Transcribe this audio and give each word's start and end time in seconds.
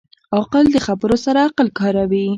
عاقل 0.35 0.65
د 0.71 0.77
خبرو 0.85 1.17
سره 1.25 1.39
عقل 1.47 1.67
کاروي. 1.79 2.25